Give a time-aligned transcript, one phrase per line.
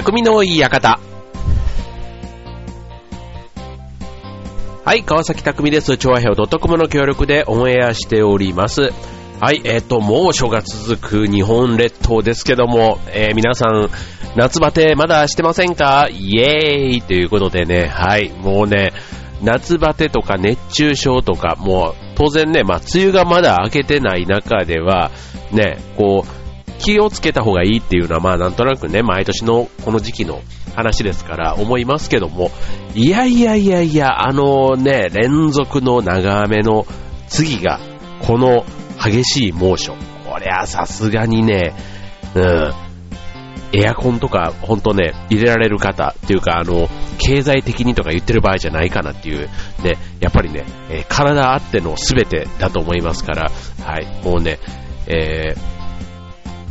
[0.00, 1.00] 匠の館。
[4.84, 5.96] はい、川崎匠です。
[5.96, 8.92] 調和表 .com の協力でオンエアしております。
[9.40, 13.90] はい、えっ、と、猛暑が続く日本列島ですけども、えー皆さん、
[14.36, 16.08] 夏バテまだしてませんか？
[16.08, 18.92] イエーイということでね、はい、もうね、
[19.42, 25.10] 夏バテとか熱中症とか、もう当然ね、まあ、梅雨がまだ明けてない中では、
[25.50, 26.37] ね、こう、
[26.78, 30.40] 気をつけた方がいいっていうのは、まあなんとなくね、毎年のこの時期の
[30.74, 32.50] 話ですから思いますけども、
[32.94, 36.86] いやいやいやいや、あのね、連続の長雨の
[37.28, 37.80] 次が、
[38.22, 38.64] この
[39.02, 39.92] 激しい猛暑。
[40.28, 41.74] こりゃさすがにね、
[42.34, 42.72] うん、
[43.72, 49.48] エアコンとか、ほんとね、入れられる方っていうか、あの、経済的にとか言ってる場合じゃないかなっていう、
[49.82, 53.50] ね、やっぱりね、えー体あっての全てだと思いますから、
[53.84, 54.58] はい、もうね、
[55.06, 55.77] えー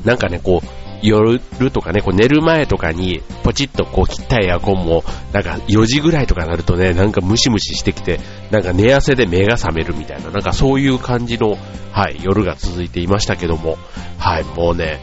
[0.08, 0.68] なんかね、こう、
[1.02, 1.40] 夜
[1.72, 11.58] とかね、こう寝る前とかに、ポチッとこう切ったエアコンも、なんか4時ぐらいとかになるとね、なんかムシムシしてきて、なんか寝汗で目が覚めるみたいな、なんかそういう感じの、
[11.92, 13.78] はい、夜が続いていましたけども、
[14.18, 15.00] はい、もうね、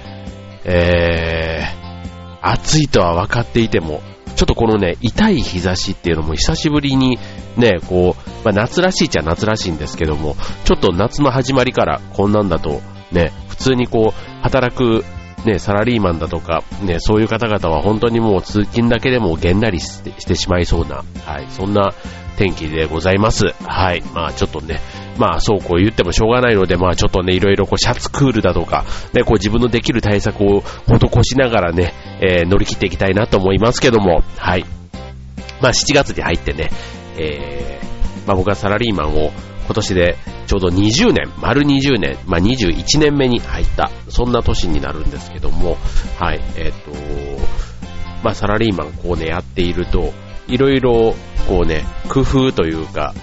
[0.65, 4.01] えー、暑いとは分かっていても、
[4.37, 7.19] ちょっとこのね、痛い日差しっていうのも久しぶりに
[7.57, 12.81] ね、こう、まあ、夏らしいっちゃ夏らしいんですけども、ちょっと夏の始まりからこんなんだと、
[13.13, 15.05] ね、普通にこう、働く、
[15.45, 21.93] ね、サラリーマンだとか、ね、そういう方々は本当にもう通勤だけでもげんなりしてしまいそうな、はい、そんな
[22.37, 23.49] 天気でございます。
[23.63, 24.81] はい、まあちょっとね、
[25.19, 34.65] まあそうこう言ってもしょうがないので、まあちょっとね、いろいろこうシャツクールだとか、ね、こう自分のできる対策を施しながらね、えー乗り切っていきたいなと思いますけども、はい。
[35.61, 36.71] まあ7月に入ってね、
[37.19, 39.31] えー、まあ僕はサラリーマンを
[39.67, 40.17] 今年で
[40.47, 45.77] ちょうど20年、丸20年、まあ21年目に入った、そんな年になるんですけども、
[46.19, 46.91] はい、えっ、と、
[48.23, 50.13] まあサラリーマンこうね、やっていると、
[50.49, 51.15] いろいろ
[51.49, 53.15] こうね、工夫というか、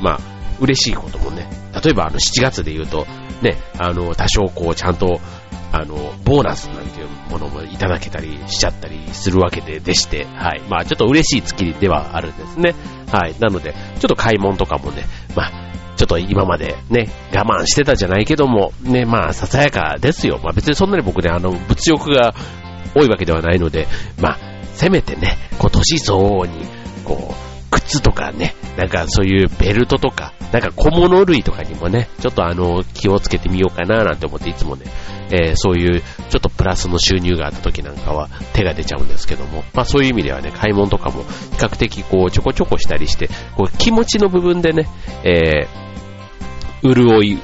[0.00, 0.20] まあ
[0.60, 1.48] 嬉しいこともね、
[1.84, 3.06] 例えばあの7月で言うと、
[3.42, 5.20] ね、あの、多少こうちゃんと、
[5.70, 10.62] あの、ボーナスなんていうものもいただけたりしちゃったりするわけででして、はい。
[10.68, 12.74] まあちょっと嬉しい月ではあるんですね。
[13.12, 13.34] はい。
[13.38, 15.04] なので、ちょっと買い物とかもね、
[15.36, 15.67] まあ、
[15.98, 20.38] ちょっと今までね、我慢してたじゃないけども、ね、まあ、ささやかですよ。
[20.42, 22.34] まあ別にそんなに僕ね、あの、物欲が
[22.94, 23.88] 多いわけではないので、
[24.20, 24.38] まあ、
[24.74, 26.66] せめてね、こう、年相応に、
[27.04, 27.47] こう、
[27.88, 34.84] 靴とかね、なんかそういうベルトとか、なんか小物類とかにもね、ちょっとあの、気をつけてみようかななんて思っていつもね、
[35.30, 41.28] えーそういうちょっとプラスの収入があった時なんかは手が出ちゃうんですけども、まあそういう意味ではね、買い物とかも比
[41.58, 44.88] 較的こうちょこちょこしたりして、こう気持ちの部分でね、
[45.24, 45.88] えー
[46.80, 47.40] 潤い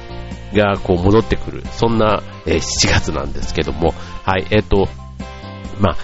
[0.55, 4.87] がこう戻ってくる、そんな、えー7月なんですけども、はい、えっ、と、
[5.79, 5.97] まあ、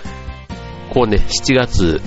[0.94, 2.02] こうね、7月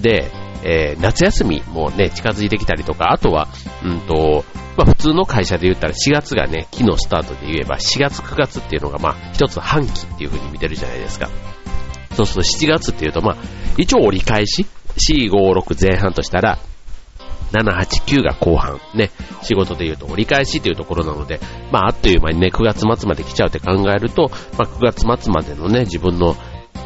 [0.00, 0.30] で、
[0.62, 3.48] えー夏休みもね、近づいてきたりとか、あとは、
[3.84, 4.44] うんと、
[4.76, 11.28] まあ普通の会社で言ったら4月がね、期のスタートで言えば4月9月っていうのがまあ一つ半期っていう風に見てるじゃないですか。
[12.14, 13.36] そうすると7月っていうとまあ
[13.76, 14.66] 一応折り返し、
[14.96, 16.58] 4、5、6前半としたら、
[17.52, 18.80] 7、8、9が後半。
[18.94, 19.10] ね。
[19.42, 21.40] 仕事で言うと折り返しというところなので、
[21.72, 26.36] まあ、あっという間にね、9月末まで来ちゃうって考えると、まあ、9月末までのね、自分の、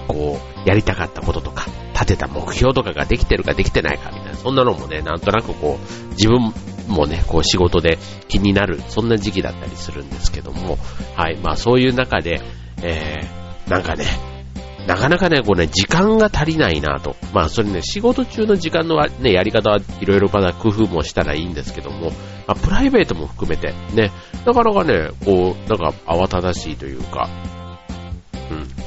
[0.09, 6.53] こう、やりたかったこととか、立てた目標とかができてるかできてないかみたいな、そんなのもね、なんとなくこう、自分
[6.88, 10.78] もね、こう仕事で気になる、そんな時期だったりするんですけども、
[11.16, 11.38] はい。
[11.43, 12.41] まあ、そういう中で、
[12.82, 14.05] えー、なんかね、
[14.87, 17.16] なかなかね、こうね、時間が足りないなと。
[17.32, 22.11] まあ、それね、仕事中の時間のね、やり方はいろいろまだ工夫もしたらいいんですけども、
[22.47, 24.11] まあ、プライベートも含めて、ね、
[24.44, 27.31] なかなかね、こう、なんか慌ただしいというか、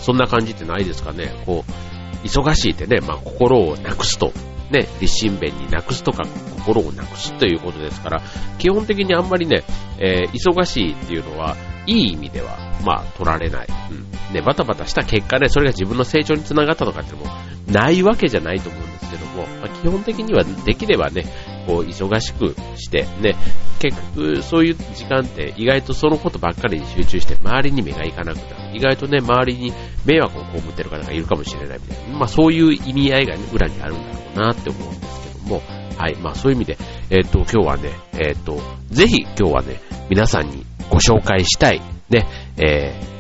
[0.08, 1.34] そんな感じってないですかね。
[1.46, 4.32] こう、忙しいってね、まあ、心をなくすと。
[4.72, 6.24] ね、立身弁になくすとか、
[6.56, 8.22] 心をなくすということですから、
[8.58, 9.66] 基本的にあんまりね、
[10.00, 11.58] えー忙しいっていうのは、
[11.88, 13.68] いい意味では、まあ、取られない。
[13.92, 14.34] うん。
[14.34, 17.32] ね、バタバタした結果ね、それが自分の成長につながったとかっていうのも、
[17.70, 21.26] ないわけじゃないと思うんですけども、まあ、基本的にはできればね、
[21.68, 23.36] こう、忙しくして、ね、
[23.80, 28.78] 結局、そういう時間って意外とそのことばっかりに集中して、周りに目がいかなくなる。
[28.78, 29.74] 意外とね、周りに
[30.06, 32.18] 迷惑を被ってる方がいるかもしれないみたいな。
[32.18, 35.62] まあ、そういう意味合いが、ね、裏にあるんだろうなって思うんですけども、
[35.98, 36.16] はい。
[36.16, 36.78] まあ、そういう意味で、
[37.10, 38.60] えっ、と、今日はね、えっ、と、
[38.90, 39.80] ぜひ今日はね、
[40.10, 42.28] 皆さんにご紹介したい、ね、
[42.58, 43.18] えー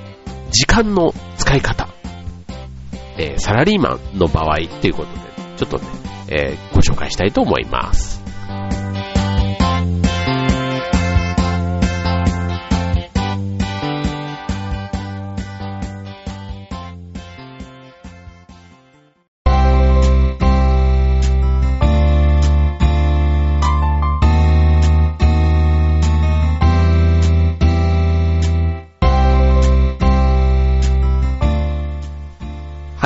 [0.50, 1.90] 時間の使い方、
[3.18, 5.20] えーサラリーマンの場合っていうことで、
[5.58, 5.84] ちょっとね、
[6.30, 8.17] えーご紹介したいと思います。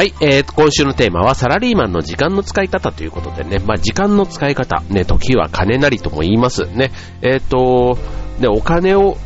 [0.01, 6.65] はい、えー、今週のテーマはサラリーマンの時間の使い方ということでね、まあ時間の使い方、ね、時は金なりとも言います。
[6.65, 6.92] ね。
[7.21, 8.00] えっ、ー、と、
[8.39, 9.18] ね、お金を、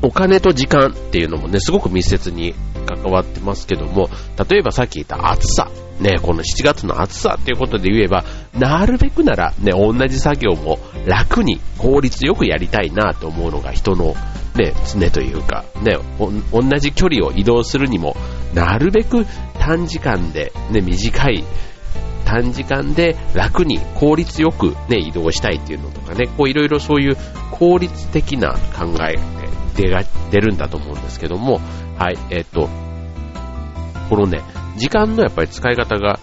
[0.00, 2.54] お金と時間っていうのもね、すごく密接に
[2.86, 4.08] 関わってますけども、
[4.48, 5.70] 例えばさっき言った暑さ、
[6.00, 8.24] ね、この7月の暑さっていうことで言えば、
[8.58, 14.14] なるべくならね、同じ作業も楽に効率よくやりたいなと思うのが人の
[14.56, 18.16] ね、常というか、ね、同じ距離を移動するにも、
[18.54, 19.26] なるべく
[19.58, 21.44] 短時間で、ね、短い
[22.24, 27.16] 短時間で楽に効率よくね、移動したいっていうのとかね、こういろいろそういう
[27.50, 29.16] 効率的な考え
[29.76, 31.60] で出るんだと思うんですけども、
[31.98, 32.68] はい、えっ、と、
[34.08, 34.42] このね、
[34.80, 36.18] 時間のやっぱり使い方が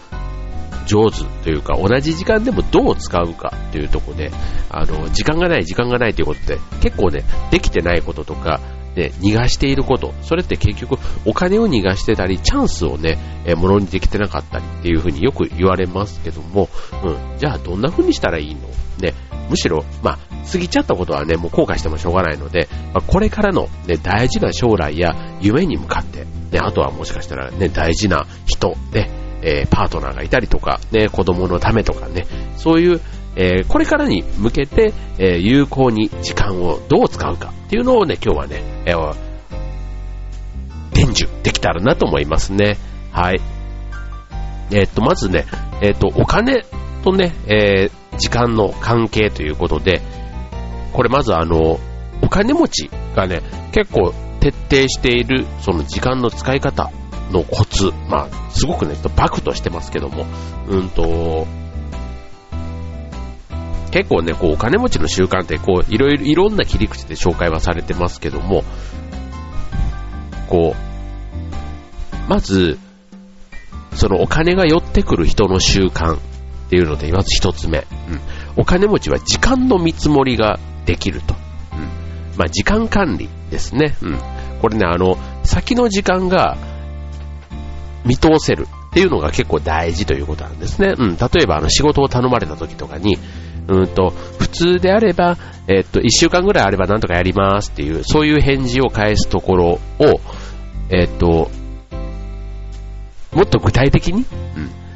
[0.88, 4.31] 上手というか、同じ時間でもどう使うかというとこで、
[4.69, 8.59] あの、時間がない、時間がないということで、結構ね、できてないこととか、
[8.95, 16.68] ね、逃がしていること、それって結局お金を逃がしてたり、チャンスをね、えものにできてなかったりっていうふうによく言われますけども、
[17.03, 18.62] うん、じゃあどんな風にしたらいいの？
[19.00, 19.13] ね、
[19.50, 20.18] むしろ、まあ、
[20.52, 29.10] 過ぎちゃったことはね、もう後悔してもしょうがないので、まあ、これからの、ね、大事な将来や夢に向かって、ね、あとはもしかしたらね、大事な人、ね、
[29.42, 32.26] えー、パートナーがいたりとか、ね、子供のためとかね、
[32.58, 33.02] そういう、
[33.36, 39.16] えー、これからに向けて、えー、有効に時間をどう使うかっていうのをね、今日はね、えー、
[40.94, 42.78] 伝授できたらなと思いますね。
[43.12, 43.42] はい。
[44.72, 45.46] えっと、まずね、
[45.82, 46.66] えっと、お金
[47.04, 50.02] とね、え時間の関係ということで、
[50.94, 51.80] これまずあの、
[52.22, 53.42] お金持ちがね、
[53.72, 56.92] 結構徹底しているその時間の使い方
[57.31, 60.25] のコツ、まあ、すごくね、ちょっとバクとしてますけども、
[60.68, 61.46] うんと、
[63.92, 68.63] 結構ね、こう、お金持ちの習慣って、こう、いろいろ、いろんな切り口で紹介はされてますけども、
[70.48, 72.78] こう、まず、
[73.94, 76.20] そのお金が寄ってくる人の習慣
[76.68, 77.86] っていうので、まず一つ目、うん。
[78.58, 81.34] お金持ちは時間の見積もりができると。
[81.74, 81.80] うん。
[82.38, 83.96] まあ、時間管理ですね。
[84.02, 84.19] うん。
[84.62, 86.58] これね、あの、先の時間が
[88.06, 90.94] 見通せるっていうのが結構大事ということなんですね。
[90.98, 91.16] うん。
[91.16, 93.18] 例えば、あの、仕事を頼まれた時とかに、
[93.70, 94.10] うんと、
[94.40, 95.38] 普通であれば、
[95.68, 99.80] えっと、一週間ぐらいあればなんとかやりますっていう、そういう返事を返すところを、
[100.90, 101.50] えっと、
[103.34, 104.25] もっと具体的に、
[104.56, 104.87] うん。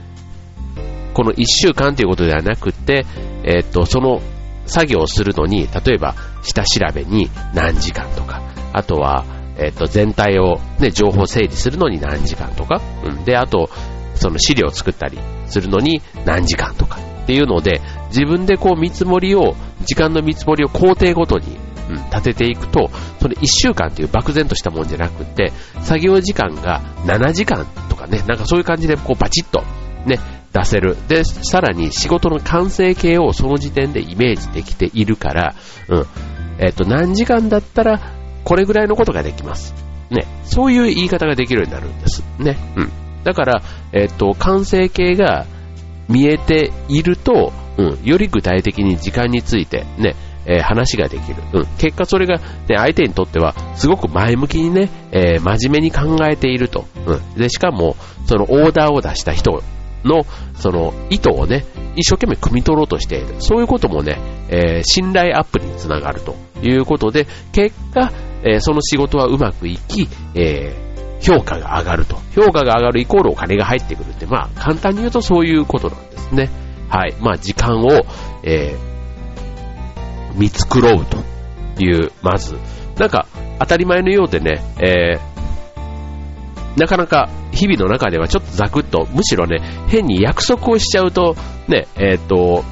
[1.13, 3.05] この一週間ということではなくて、
[3.43, 4.21] えっと、その
[4.65, 8.41] 作業をするのに、例えば、下調べに何時間とか、
[8.73, 9.25] あとは、
[9.57, 13.23] えっと、全体を、ね、情報整理するのに何時間とか、うん。
[13.25, 13.69] で、あと、
[14.15, 15.17] その資料を作ったり
[15.47, 19.55] するのに何時間とかっていうので、自分でこう見積もりを、
[19.85, 21.57] 時間の見積もりを工程ごとに、
[22.11, 29.63] 立てていくと、その1週間っていう漠然としたもんじゃなくて、作業時間が7時間とかね、なんかそういう感じでこうバチッと、
[30.05, 30.19] ね、
[30.53, 30.97] 出せる。
[31.07, 35.55] で、さらに仕事の完成形をその時点でイメージできているから、
[35.87, 36.05] うん。
[36.59, 37.99] えっ、と、何時間だったら
[38.43, 39.73] これぐらいのことができます。
[40.09, 40.25] ね。
[40.43, 42.23] そういう言い方ができるようになるんです。
[42.39, 42.57] ね。
[42.75, 42.91] うん。
[43.23, 43.61] だから、
[43.93, 45.45] えっ、と、完成形が
[46.09, 50.15] 見えていると、うん、より具体的に時間についてね、
[50.45, 51.41] えー、話ができる。
[51.53, 51.65] うん。
[51.77, 52.43] 結果それが、ね、
[52.75, 56.85] 相手にとっては、すごく前向きにね、えー、真面目に考えていると。
[57.05, 57.33] うん。
[57.35, 59.63] で、しかも、そのオーダーを出した人
[60.03, 60.23] の、
[60.55, 61.65] その意図をね、
[61.95, 63.35] 一生懸命汲み取ろうとしている。
[63.39, 64.17] そういうこともね、
[64.49, 68.11] えー、信頼アップにつながるということで、結果、
[68.43, 72.17] えー、その仕事はうまくいき、えー、評価が上がると。
[72.35, 76.49] 評価が上がるイコールお金が入ってくるって、まあ、簡単に言うとそういうことなんですね。
[76.89, 77.15] はい。
[77.19, 77.89] まあ、時間を、
[78.43, 78.75] え、
[80.35, 81.17] 見繕うと
[81.83, 82.57] いう、まず、
[82.97, 83.27] なんか、
[83.59, 85.30] 当たり前のようでね、えー、
[86.77, 91.35] なかなか日々の中ではちょっとザクッと、むしろね、変に約束をしちゃうと、
[91.67, 92.63] ね、えっ、と、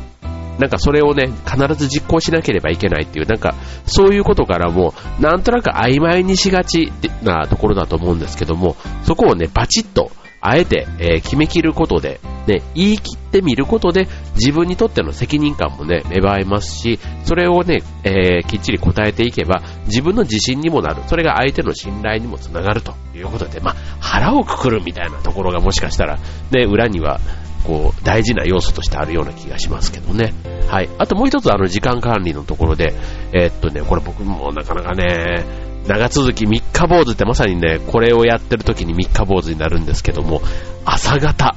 [0.59, 6.91] なんかそれをね、必ず実行しなければいけないっていう、なんかそういうことからも、なんとなく曖昧にしがち
[7.23, 10.11] なところだと思うんですけども、そこをね、バチッと、
[10.41, 21.03] あえて、えー、決めきることで、ね、言い切ってみることで、自分にとっての責任感もね、芽生えますし、それをね、えー、きっちり答えていけば、自分の自信にもなる。
[21.07, 26.17] それが相手の信頼にもつながるということで、まあ、腹をくくるみたいなところがもしかしたら、
[26.51, 27.19] ね、裏には、
[27.65, 30.33] こう、大事な要素としてあるような気がしますけどね。
[30.67, 30.89] はい。
[30.97, 32.93] あともう一つあの時間管理のところで、
[33.33, 35.43] えー、っとね、これ僕もなかなかね、
[35.87, 40.41] 長続き三日坊主ってまさにね、これをやってる時に三日坊主になるんですけども、
[40.85, 41.55] 朝方、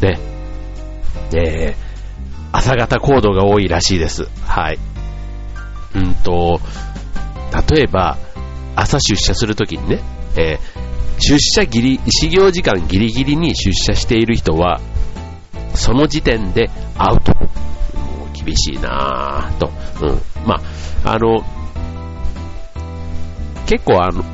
[0.00, 0.18] ね、
[1.34, 1.74] えー、
[2.52, 4.28] 朝方行動が多いらしいです。
[4.46, 4.78] はい。
[5.94, 6.60] うんと、
[7.70, 8.16] 例えば、
[8.76, 10.00] 朝出社するときにね、
[10.36, 14.80] えー、出社ギリ、始業時間ギリギリに出社している人は、
[15.74, 17.32] その時点でアウト。
[17.34, 19.70] もう厳しいなぁと。
[20.02, 20.46] うん。
[20.46, 20.60] ま
[21.04, 21.44] あ、あの、
[23.70, 24.24] 結構あの、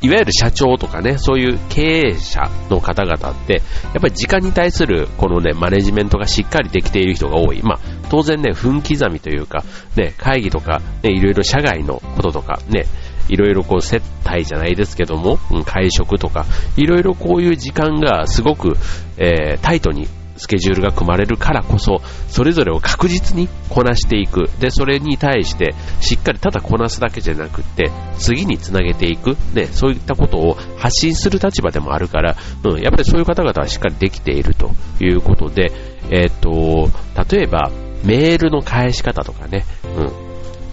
[0.00, 3.60] いわゆる社長とかね、そういう経営者の方々って、や
[3.98, 7.62] っぱり時間に対するこのね、マネジメントがしっかりできている人が多い。
[7.62, 7.78] まあ、
[8.10, 9.62] 当然ね、分刻みというか、
[9.94, 12.86] ね、会議とか、ね、いろいろ社外のこととか、ね、
[13.28, 16.46] いろいろこう接待じゃないですけども、会食とか、
[16.76, 18.76] いろいろこういう時間がすごく、
[19.18, 20.08] えー、タイトに
[20.38, 24.48] スケジュールが組まれるからこそ、それぞれを確実にこなしていく。
[24.60, 29.36] で、それに対して、しっかりただこなすだけじゃなくって、次につなげていく。
[29.52, 35.72] ね、そういったことを発信する立場でもあるから、うん、やっぱりそういう方々はしっかりできているということで、
[36.10, 36.88] えっ、と、
[37.30, 37.70] 例えば、
[38.04, 40.12] メールの返し方とかね、うん。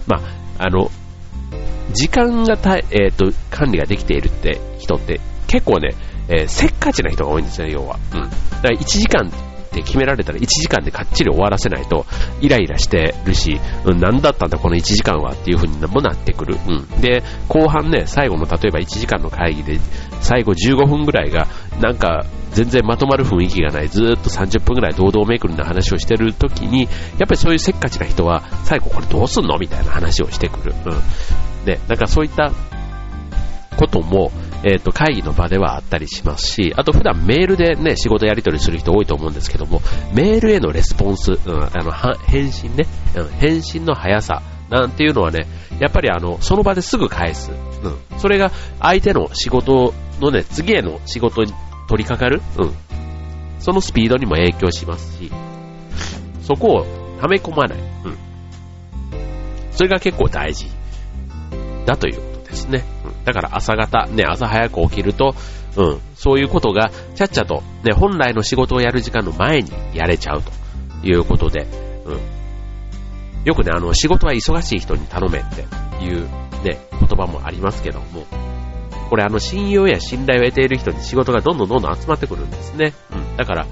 [0.06, 0.18] ま
[0.58, 0.90] あ、あの、
[1.92, 5.94] 時間がた、えっ、と、管理ができているって人って結構ね、
[6.28, 7.98] えー、せっかちな人が多いんですよ、要は。
[8.12, 8.20] うん。
[8.20, 9.30] だから1時間
[9.76, 12.06] って決められたら1時間でかっちり終わらせないと
[12.40, 16.56] イライラしてるし、うん、何だったんだこの1時間はっていう風にもなってくる。
[16.66, 17.00] うん。
[17.00, 19.78] で、後半ね、最後の例えば1時間の会議で
[20.20, 21.46] 最後15分ぐらいが
[21.80, 26.88] なんか全然まとまる雰囲気がない、ずっと30分ぐらい堂々めくりな話をしてる時に、やっ
[27.20, 30.74] ぱりそういうせっかちな人は最後これどうすんのみたいな話をしてくる。
[30.86, 31.64] うん。
[31.66, 32.52] で、なんかそういった
[33.76, 34.32] ことも、
[34.66, 39.80] えっ、ー、と、会議の場ではあったりしますし、あと普段メールでね、仕事やり取りする人多いと思うんですけども、
[40.12, 45.46] メールへのレスポンス、うん、あの、返信ね、うん、返信の速さ、なんていうのはね、
[45.78, 47.52] やっぱりあの、その場ですぐ返す。
[47.52, 48.18] うん。
[48.18, 51.52] それが相手の仕事のね、次への仕事に
[51.88, 52.42] 取り掛かる。
[52.58, 52.74] うん。
[53.60, 55.30] そのスピードにも影響しますし、
[56.42, 56.86] そこを
[57.20, 57.78] 溜め込まない。
[57.78, 58.16] うん。
[59.70, 60.66] それが結構大事
[61.84, 62.95] だということですね。
[63.26, 65.34] だから朝方、ね、朝早く起きると、
[65.76, 70.52] うん、そういうことが、ちゃっちゃと、ね、本来の仕事をやる時間の前にやれちゃうと
[71.06, 71.66] いうことで、
[72.06, 72.20] うん。
[73.44, 75.62] よくね、あの、仕事は忙しい人に頼めって
[76.04, 76.28] いう
[76.62, 78.26] ね、言葉もありますけども、
[79.10, 82.94] これあの、信用や信頼を得ている人に仕事がどんどんどんどん集まってくるんですね。
[83.12, 83.36] うん。
[83.36, 83.66] だから、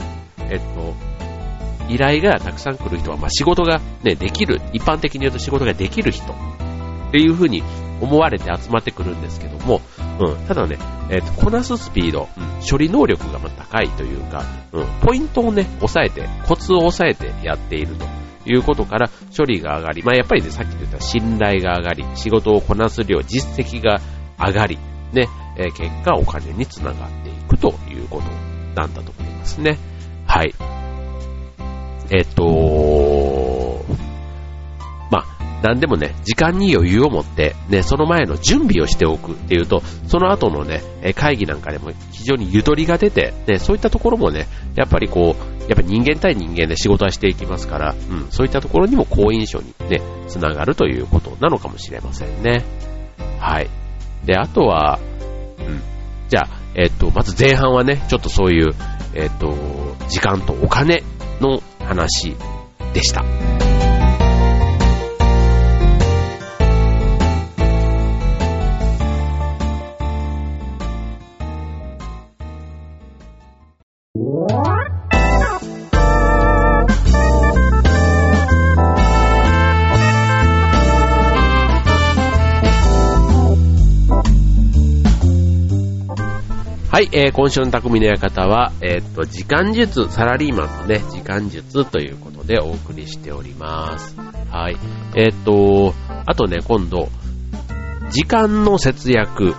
[0.51, 0.95] えっと、
[1.89, 6.35] 依頼がたくさん来る人は、まあ、仕事がね、できる、一般的に言うと仕事ができる人
[7.15, 7.63] っていうふうに
[8.01, 9.81] 思われて集まってくるんですけども、
[10.19, 10.79] うん、ただね、
[11.11, 14.43] えー、とこなすスピード、うん、処理能力が高いというか、
[14.73, 18.05] うん、ポイントをね、抑えて、コツを抑えてやっていると
[18.51, 24.01] いうことから処理が上がり、まあやっぱりね、さっき言った信頼が上がり、仕事をこなす量、実績が
[24.37, 24.77] 上がり、
[25.13, 28.27] ね、えー、結果お金につながっていくということ
[28.75, 29.79] なんだと思いますね。
[30.27, 30.53] はい。
[32.11, 33.24] えっ、と
[35.65, 40.83] 何でもね、時間に余裕を持って、ね、その前の準備をしておくっていうと、その後のね、
[41.17, 52.63] 会議なんかでも非常にゆとりが出て、ね、そういったところもね、やっぱりこう、やっぱ人間対人間で仕事はしていきますから、うん、そういったところにも好印象にね、つながるということなのかもしれませんね。
[53.41, 53.71] はい。
[54.27, 54.99] で、あとは、
[55.59, 55.81] うん、
[56.29, 58.75] じゃあ、えっと、まず前半はね、ちょっとそういう、
[59.15, 59.55] えっと、
[60.09, 61.03] 時間とお金
[61.41, 62.37] の話
[62.93, 63.74] でした。
[86.95, 94.15] はい、えー、今週の匠の館は、えー、っと、時間術、サラリーマンのね、時間術ということでお送りしております。
[94.49, 94.77] はい。
[95.17, 95.93] えー、っと、
[96.25, 97.09] あとね、今度、
[98.11, 99.57] 時間の節約。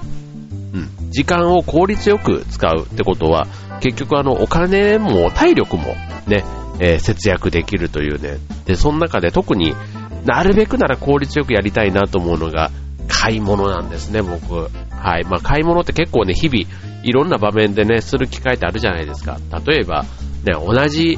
[0.74, 1.12] うん。
[1.12, 3.48] 時間を効率よく使うってことは、
[3.82, 5.88] 結局あの、お金も体力も
[6.28, 6.46] ね、
[6.80, 8.38] えー、節約できるというね。
[8.64, 9.76] で、その中で特に
[10.24, 12.72] なるべくなら効率よくやりたいなと思うのが、
[13.10, 14.70] 買い物なんですね、僕。
[14.90, 15.26] はい。
[15.26, 16.66] まあ、買い物って結構ね、日々、
[17.06, 19.38] いろんな場面でね、する機会ってあるじゃないですか。
[19.66, 20.04] 例えば、
[20.44, 21.18] ね、同じ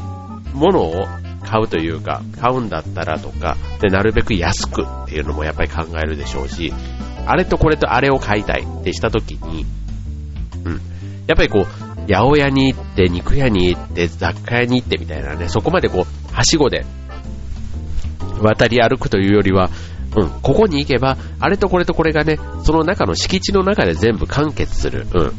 [0.54, 1.06] ものを
[1.46, 6.74] 買うというか、買うんだったらとか、で、なるべく安くっていうのもやっぱり考えるでしょうし、
[7.26, 9.66] あれとこれとあれを買いたいってした時に、
[10.66, 10.74] うん。
[11.26, 16.86] やっぱりこう、八百屋に行って、肉屋に行って、雑貨屋に行ってみたいなね、そこまでこう、はしごで
[18.42, 19.70] 渡り歩くというよりは、
[20.16, 25.06] うん、ここに行けば、あれとこれとこれがね、その中の敷地の中で全部完結する。
[25.14, 25.32] うん。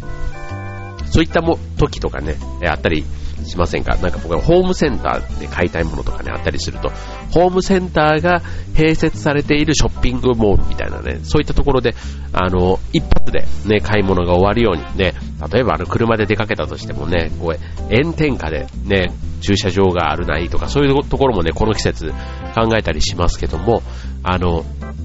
[1.11, 2.37] そういったも、時とかね、
[2.67, 3.05] あったり
[3.45, 3.97] しませんか？
[3.97, 6.91] なんか僕はホームセンターで買いたいものとかね、あったりすると、
[7.31, 8.43] ホームセンターが
[8.75, 11.95] 併設されているショッピングモールみたいなね、そういったところで、
[12.33, 15.15] あの、一発でね、買い物が終わるようにね、
[15.53, 22.13] 例えばあの、車で出かけたとしてもね、こう、炎天下でね、駐車場があるないとか、そういうところもね、この季節
[22.55, 23.83] 考えたりしますけども、
[24.25, 24.65] あの、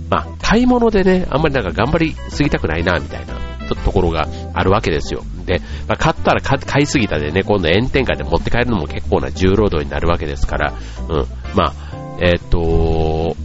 [0.09, 3.35] まあ、買い物でね、あんまりなんか頑張りすぎたくないな、みたいな
[3.75, 5.23] ところがあるわけですよ。
[5.45, 10.73] で、まあ、買ったら買いすぎたでね、今度炎天下で持って帰るのも結構な重労働になるわけですから、
[11.09, 11.25] うん、
[11.55, 11.73] まあ、
[12.21, 13.35] えー、っと、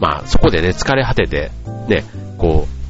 [0.00, 1.50] まあ、そこでね、疲れ果てて、
[1.88, 2.04] ね、
[2.38, 2.82] こう、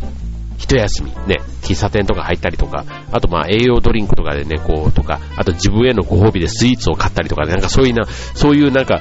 [0.59, 9.01] 一休み、ね、喫茶店とか入ったりとか、あとまあ栄養ドリンクとかでね、こうとか、あと自分へのご褒美でスイーツを買ったりとか、なんかそういうな、そういうなんか、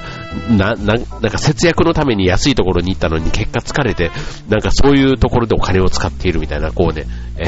[0.50, 4.12] な、な、なんか節約のために安いところに行ったのに結果疲れて、
[4.48, 7.06] なんかそういうところでお金を使っているみたいな、こうね、
[7.38, 7.46] え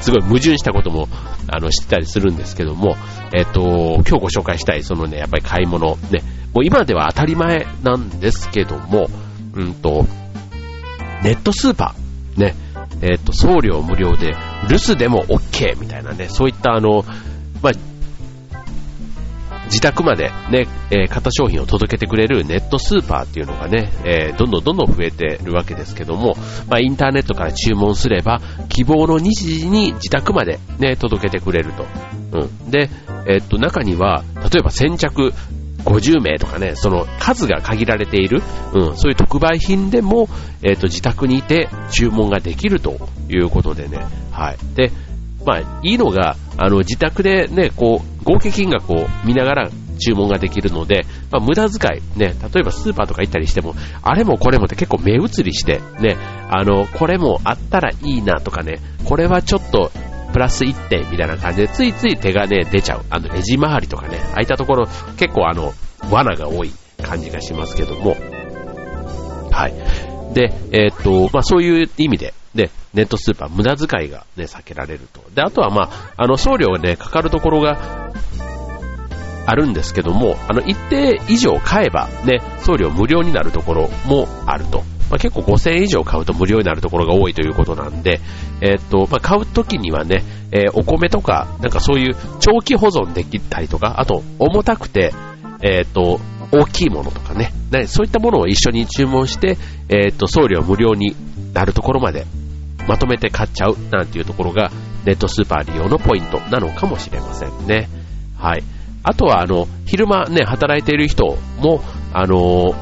[0.00, 1.08] すごい矛盾したことも、
[1.48, 2.96] あの、知ってたりするんですけども、
[3.32, 9.08] えっ、と、今日ご紹介したい、そのね、やっぱり買い物、ね、もう今では当たり前なんですけども、
[9.54, 10.06] うんと、
[11.22, 12.54] ネットスーパー、ね、
[13.02, 14.34] えっ、と、送料無料で、
[14.68, 17.04] 留守でも OK みたいなね、そういったあの、
[17.62, 17.72] まあ、
[19.70, 26.34] 自宅までね、えー、型商品を届けてくれるネットスーパーっていうのがね、えー、どんどんどんどん増えてるわけですけども、
[26.68, 31.86] まあ、インターネットから注文すれば、希望の日時に自宅までね、届けてくれると。
[32.32, 32.70] うん。
[32.70, 32.90] で、
[33.26, 35.32] えー、と、中には、例えば先着
[35.80, 38.42] 50名とかね、その数が限られている、
[38.74, 40.28] うん、そういう特売品でも、
[40.62, 43.98] えっ、ー、と、自宅にいて注文ができるということでね、
[44.30, 44.58] はい。
[44.74, 44.90] で、
[45.44, 56.16] まあ、いいのが、あの、自宅でね、こう、合計金額を見ながら注文ができるので、まあ、無駄遣い、ね、例えばスーパーとか行ったりしても、あれもこれもって結構目移りして、ね、
[56.48, 59.92] あの、これもあったらいいなとかね、これはちょっと
[60.40, 63.04] ラス1点みたいな感じで、ついつい手がね、出ちゃう。
[63.10, 65.72] あの、レジ周りとかね、空いたところ、結構あの、
[66.10, 66.72] 罠が多い
[67.02, 68.16] 感じがしますけども、
[69.50, 69.74] はい。
[70.34, 75.22] で、えー、っと、まあ、そういう意味で、で、ネットスーパー無駄遣いがね、避けられると。
[75.34, 78.10] で、あとはまあ、あの、送料がね、かかるところが、
[79.46, 84.84] あるんですけども、あの、一定以上買えば、ね、送料無料になるところもあると。
[85.10, 88.20] まあ、結構5000円以上買うと無料になるところが多いということなんで、
[88.60, 95.12] えー、っと、まあ、買うときにはね、えー、お米とか、なんかそういう長期保存できたりとか、あと、重たくて、
[95.62, 96.20] えー、っと、
[96.52, 101.14] 大きいものとかね、ねそういったものを一緒に注文して、えっと、送料無料に
[101.52, 102.26] なるところまで
[102.86, 104.70] まとめて買っちゃうなんていうところが、
[105.04, 107.88] ネットスーパー利用のポイントなのかもしれませんね。
[108.36, 108.64] はい。
[109.02, 112.74] あとは、あの、昼間ね、働いている人も、あの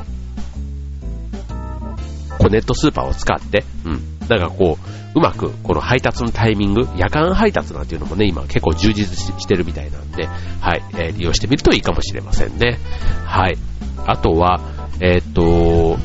[2.39, 4.79] こうネットスーパーを使って、うん、なんかこ
[5.15, 12.79] う、うまくこの配達のタイミング、夜間配達なんていうのもね、今結構充実してるみたいなんで、はい、えー、利用してみるといいかもしれませんね。
[13.25, 13.59] はい。
[14.07, 14.61] あとは、
[15.01, 15.99] えー、っと、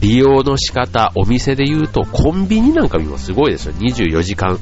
[0.00, 3.74] 利用の仕方、お店で言うと、コンビニなんか今すごいですよ。
[3.74, 4.58] 24時間。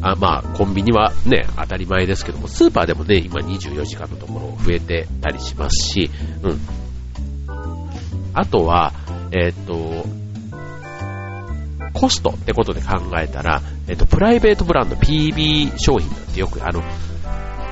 [0.00, 6.10] あまあ、コンビニはね、当たり前ですけども、スーパーでもね、今24時間のところ増えてたりしますし、
[6.42, 6.60] うん。
[8.38, 8.92] あとは、
[9.32, 10.04] えっ、と、
[11.92, 16.84] コストってことで考えたら、えっ、と、プライベートブランド PB 商品なんてよく、あの、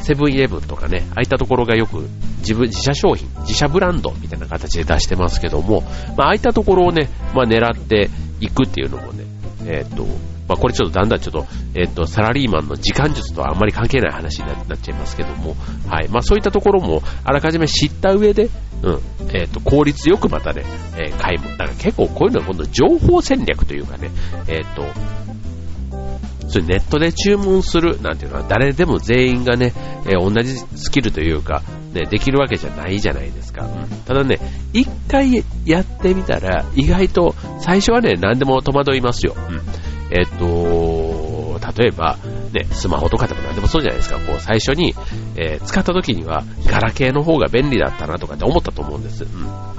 [0.00, 5.82] セブンイレブンとかね、ああいったところがよく自分、自社商品、自社ブランドみたいな形で出してますけども、
[6.16, 9.24] まあ、ああいったところをね、まあ、狙っていくっていうのもね、
[9.66, 10.04] えっ、と、
[10.48, 15.56] まあ、これちょっとだんだんちょっと、えっ、と、サラリーマンの時間術とはあんまり関係ない話になっちゃいますけども、
[15.88, 16.08] はい。
[16.08, 18.48] まあ、そういったところもあらかじめ知った上で、
[18.82, 19.00] うん、
[19.32, 20.64] えっ、と、効率よくまたね、
[20.96, 21.56] えー、買い物。
[21.56, 24.10] だから結構こういうのは今度情報戦略というかね、
[24.48, 24.84] えっ、と、
[26.48, 29.72] それネットで注文するなんていうのは誰でも全員がね、
[30.06, 31.62] えー、同じスキルというか、
[31.92, 33.66] ね、できるわけじゃないじゃないですか。
[34.06, 34.38] ただね、
[34.72, 39.34] 一回やってみたら意外と最初はね、何でも戸惑いますよ。
[39.36, 39.60] うん
[40.10, 42.16] えっと、例えば、
[42.56, 44.18] ね、スマホとかでも何でもそうじゃないですか。
[44.18, 44.94] こう、最初に、
[45.36, 49.24] えー、使った時には、ガラケーの方が便利だったなとかって思ったと思うんです。
[49.24, 49.30] うん。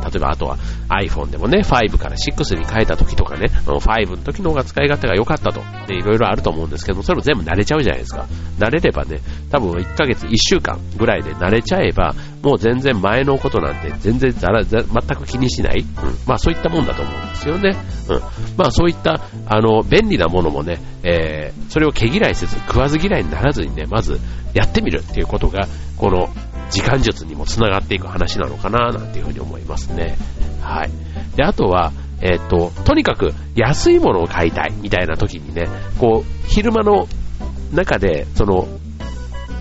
[0.08, 0.58] 例えば、あとは
[0.90, 5.62] iPhone でもね、5から6に変えた時とかね、5の時の方が使い勝手が良かったと。
[5.62, 8.28] ね、いろいろあると思うんですけども、それも全部慣れちゃうじゃないですか。
[8.60, 15.82] 慣れればね、多分1ヶ月、1週間ぐらいで慣れちゃえば、もう全然前のことなんて全然ざら全く気にしない。
[15.82, 15.88] うん。
[16.26, 17.76] まあそういったもんだと思うんですよね。
[18.10, 18.20] うん。
[18.58, 24.20] まあそういった、あの、便利なものもね、えー、それを毛嫌いせず、食わず嫌いにならずにね、まず
[24.54, 26.30] やってみるっていうことが、この
[26.70, 30.18] 時間術にもつながっていく話なのかな、なんていうふうに思いますね。
[30.62, 30.90] はい。
[31.36, 35.68] で、あとは、えっ、と、とにかく安いものを買いたいみたいな時にね、
[36.00, 37.08] こう、昼間の
[37.72, 38.68] 中で、その、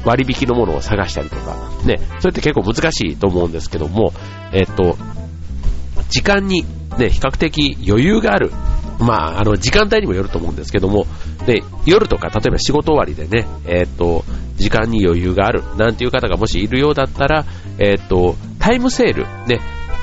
[0.07, 4.13] 割引のものを探したりとか、ね、それって結構難しいと思うんですけども、
[4.53, 4.97] えっと、
[6.09, 6.65] 時間に
[6.97, 8.51] ね、比較的余裕がある。
[8.99, 11.07] まあ、あの、時間帯にもよると思うんですけども、
[11.45, 14.25] で、夜とか、例えば仕事終わりでね、えっと、
[14.57, 17.45] 時間に余裕がある、なんていう方がもしいるようだったら、
[17.79, 19.61] えっと、タイムセール、ね、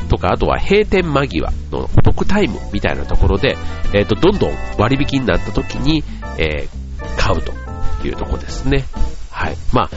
[0.10, 3.58] とか、あとは閉店間際のお得タイムみたいなところで、
[3.94, 6.04] えっと、どんどん割引になった時に、
[6.38, 7.52] えー、買うと
[8.08, 8.84] いうところですね。
[9.44, 9.58] はい。
[9.74, 9.90] まあ、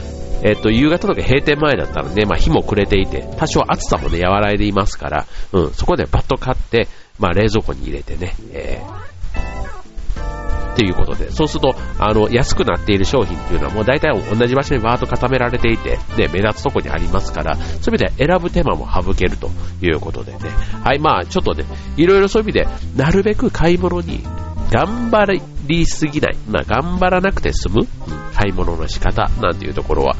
[0.43, 19.49] えっ、と、夕方とか閉店前だったらね、まあ、日も暮れていて、多少暑さもね、和らいでいますから、うん、そこでパッと買って、まあ、冷蔵庫に入れてね、えー、っていうことで、そうすると、あの、安くなっている商品っていうのはもう大体同じ場所にバーッと固められていて、ね、目立つとこにありますから、そういう意味で選ぶ手間も省けると
[19.81, 20.39] いうことでね。
[20.83, 21.63] はい、まあ、ちょっとね、
[21.95, 24.23] いろいろそういう意味で、なるべく買い物に
[24.71, 25.41] 頑張り
[25.85, 26.37] すぎない。
[26.47, 27.87] まあ、頑張らなくて済む、うん、
[28.33, 30.15] 買い物の仕方なんていうところは。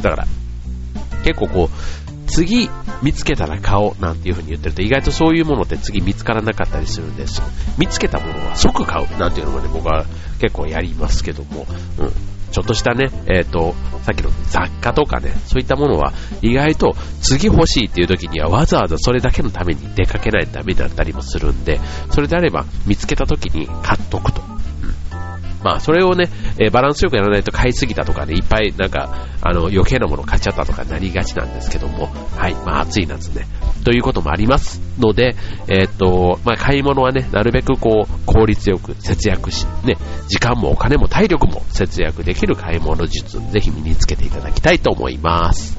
[0.00, 0.26] だから、
[1.24, 2.68] 結構こう、次
[3.02, 7.42] 見つけたら買おうなんていう風に言ってると意外とそういうものって次見つからなかったりするんです。
[7.78, 10.04] 見つけたものは即買うなんていうのもね、僕は
[10.40, 11.66] 結構やりますけども、
[11.98, 12.12] うん。
[12.52, 24.45] ちょっとしたね、えっ、ー、と、さっきの雑貨とかね、そういったものは意外と次欲しいっていう時にはわざわざそれだけのために出かけないとダメだったりもするんで、それであれば見つけた時に買っとくと。
[25.66, 26.28] まあ、それをね、
[26.60, 33.48] えー、バランスよくやらないと買いすぎたとかね、いっぱいなんか、あの、余計なもの買っちゃったとかなりがちなんですけども、はい、まあ、暑い夏ね、
[33.84, 35.34] ということもありますので、
[35.66, 39.96] えー、っと、まあ、買い物はね、なるべくこう、効率よく節約し、ね、
[40.28, 45.76] 時間もお金も体力も節約できる買い物術、ぜひ身につけていただきたいと思います。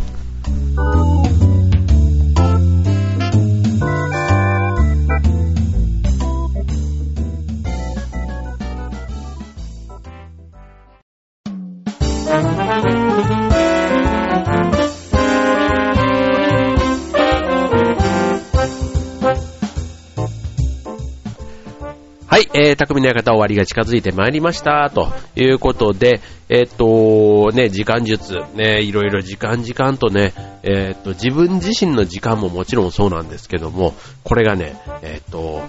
[22.59, 33.93] えー、匠の館終わりが近づいてまいりました、ということで、えっ、と、ね、時間術、ね、いろいろ時間時間とね、えっ、と、自分自身の時間ももちろんそうなんですけども、
[34.23, 35.61] これがね、えっ、と、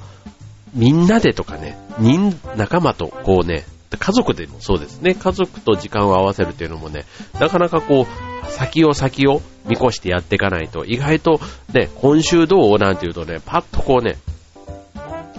[0.73, 3.67] みんなでとかね、人、仲間とこうね、
[3.99, 7.05] 家族でもそうですね、家族と時間を合わせるっていうのもね、
[7.39, 11.39] なかなかこう、先を先を見越してやっていかないと、意外と
[11.75, 14.17] ね、今週どうなんていうとね、パッとこうね、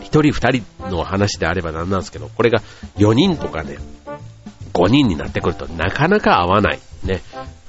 [0.10, 2.60] 一人二人の話であればなんなんですけど、これが
[2.98, 3.78] 4人とかね、
[4.74, 6.80] 5人になってくるとなかなか合わない。
[7.04, 7.22] ね。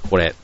[0.09, 0.35] これ、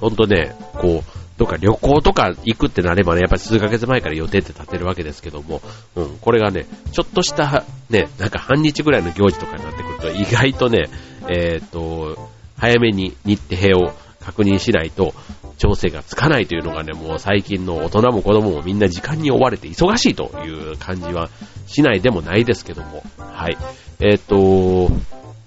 [0.00, 5.60] ほんとね、こう、どっか旅行とか行くってなればね、やっぱり数ヶ月前から予定って立てるわけですけども、
[5.96, 10.88] うん、これがね、ちょっとしたね、なんか半日ぐらいの行事とかになってくると、意外とね、
[11.28, 15.14] えっ、ー、と、早めに日程を確認しないと、
[15.58, 21.28] 調整がつかないというのがね、もう最近の大人も子供もみんな時間に追われて忙しいという感じは
[21.66, 23.56] しないでもないですけども、はい。
[24.00, 24.92] えっ、ー、と、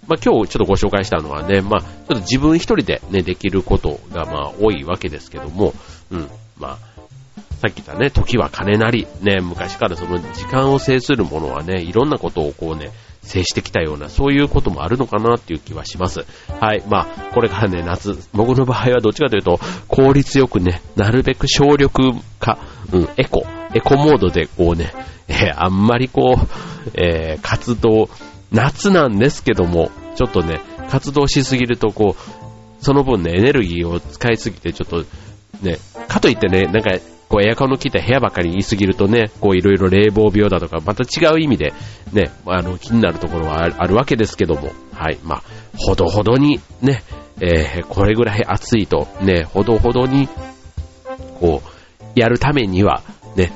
[0.07, 5.73] まあ、今日ちょっとご紹介したのはね、まあ、ちょっと自分一人でね、できることがまあ多いわけですけども、
[6.11, 6.95] うん、まあ、
[7.55, 12.91] さっき言ったね、時は金なり、ね、昔からその時間を制するものはね、いろんなことをこうね、
[13.23, 16.25] 制してきたような、そういうこともあるのかなっていう気はします。
[16.59, 16.83] はい。
[16.87, 22.59] まあ、これからね、夏、僕の場合はどっちかというと、効率よくね、なるべく省力化、
[22.91, 24.91] うん、エコ、エコモードでこうね、
[25.27, 28.09] えー、あんまりこう、えー、活動、
[28.51, 35.05] 夏なんですけども、ちょっとね、活動しすぎるとこう、その分ね、エネルギーを使いすぎて、ちょっと、
[35.61, 36.91] ね、かといってね、なんか、
[37.27, 41.73] こうエアコンの効いた部屋ばっかり言いすぎるとね、こういろいろ冷房病だとか、また違う意味で
[42.13, 45.43] ね、あの気になるところはあるわけですけども、はい、まあ、
[45.75, 47.03] ほどほどにね、
[47.41, 50.29] えー、これぐらい暑いとね、ほどほどに、
[51.39, 53.01] こう、やるためには、
[53.35, 53.51] ね、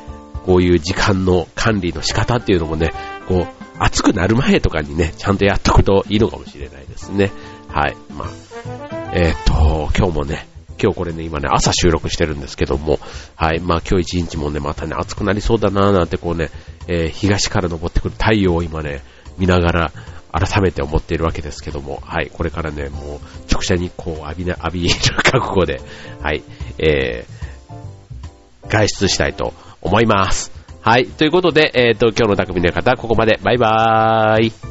[0.45, 2.91] こういう時間の管理の仕方っていうのもね、
[3.28, 3.47] こう、
[3.80, 7.32] 暑くなる前とかにね、ちゃんとやっとくといいのかもしれないですね。
[7.67, 7.95] はい。
[8.13, 10.47] まあ、えっ、と、今日もね、
[10.82, 12.99] 今日これね、今ね、朝収録してるんですけども、
[13.36, 16.49] はい、まあ今日一日もね、またね、暑くなりそうだなーなんてこうね、
[16.88, 19.02] えー、東から昇ってくる太陽を今ね、
[19.38, 19.91] 見ながら、
[20.32, 23.19] 改めて思っているわけですけども、はい、これからね、もう、
[23.52, 25.82] 直射日光を浴びな、浴びる覚悟で、
[26.21, 26.43] はい、
[26.78, 30.51] えー、外出したいと思います。
[30.81, 34.68] はい、ということで、えっ、ー、と、今日の匠の方は、ここまで、バイバーイ。